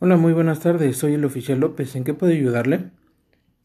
[0.00, 0.96] Hola, muy buenas tardes.
[0.98, 1.94] Soy el oficial López.
[1.96, 2.90] ¿En qué puedo ayudarle?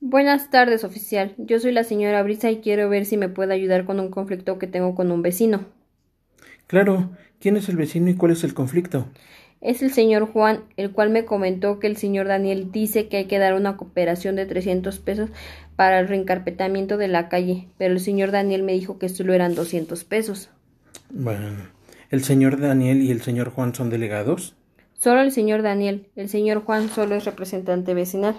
[0.01, 1.33] Buenas tardes, oficial.
[1.38, 4.59] Yo soy la señora Brisa y quiero ver si me puede ayudar con un conflicto
[4.59, 5.65] que tengo con un vecino.
[6.67, 7.09] Claro.
[7.39, 9.07] ¿Quién es el vecino y cuál es el conflicto?
[9.61, 13.25] Es el señor Juan, el cual me comentó que el señor Daniel dice que hay
[13.25, 15.30] que dar una cooperación de 300 pesos
[15.75, 19.55] para el reencarpetamiento de la calle, pero el señor Daniel me dijo que solo eran
[19.55, 20.50] 200 pesos.
[21.09, 21.70] Bueno,
[22.09, 24.55] ¿el señor Daniel y el señor Juan son delegados?
[25.00, 26.09] Solo el señor Daniel.
[26.18, 28.35] El señor Juan solo es representante vecinal.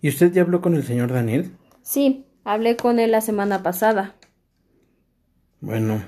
[0.00, 1.52] ¿Y usted ya habló con el señor Daniel?
[1.82, 4.16] Sí, hablé con él la semana pasada.
[5.60, 6.02] Bueno,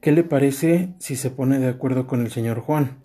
[0.00, 3.04] ¿qué le parece si se pone de acuerdo con el señor Juan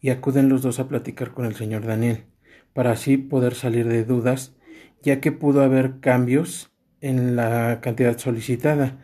[0.00, 2.24] y acuden los dos a platicar con el señor Daniel,
[2.72, 4.54] para así poder salir de dudas,
[5.00, 8.98] ya que pudo haber cambios en la cantidad solicitada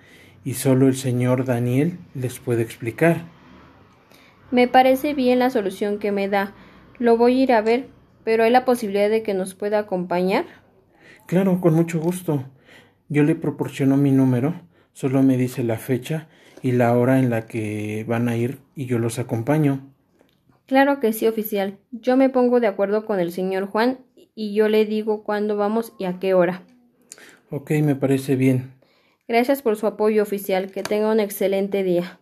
[0.45, 3.25] y solo el señor Daniel les puede explicar.
[4.51, 6.55] Me parece bien la solución que me da.
[6.99, 7.89] Lo voy a ir a ver,
[8.25, 10.45] pero hay la posibilidad de que nos pueda acompañar.
[11.27, 12.45] Claro, con mucho gusto.
[13.09, 14.61] Yo le proporciono mi número,
[14.93, 16.29] solo me dice la fecha
[16.63, 19.93] y la hora en la que van a ir y yo los acompaño.
[20.67, 21.79] Claro que sí, oficial.
[21.91, 23.99] Yo me pongo de acuerdo con el señor Juan
[24.35, 26.63] y yo le digo cuándo vamos y a qué hora.
[27.51, 28.75] Ok, me parece bien.
[29.27, 30.71] Gracias por su apoyo, oficial.
[30.71, 32.21] Que tenga un excelente día.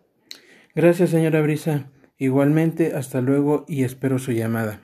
[0.75, 1.89] Gracias, señora Brisa.
[2.19, 4.81] Igualmente, hasta luego y espero su llamada.